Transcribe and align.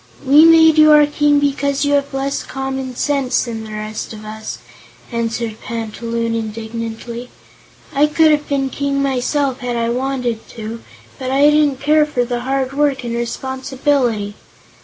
"We 0.25 0.45
made 0.45 0.79
you 0.79 0.91
our 0.93 1.05
King 1.05 1.39
because 1.39 1.85
you 1.85 1.93
have 1.93 2.11
less 2.11 2.41
common 2.41 2.95
sense 2.95 3.43
than 3.45 3.65
the 3.65 3.71
rest 3.73 4.13
of 4.13 4.25
us," 4.25 4.57
answered 5.11 5.61
Panta 5.61 6.05
Loon, 6.05 6.33
indignantly. 6.33 7.29
"I 7.93 8.07
could 8.07 8.31
have 8.31 8.49
been 8.49 8.71
King 8.71 9.03
myself, 9.03 9.59
had 9.59 9.75
I 9.75 9.89
wanted 9.91 10.49
to, 10.57 10.81
but 11.19 11.29
I 11.29 11.51
didn't 11.51 11.81
care 11.81 12.07
for 12.07 12.25
the 12.25 12.39
hard 12.39 12.73
work 12.73 13.03
and 13.03 13.13
responsibility." 13.15 14.33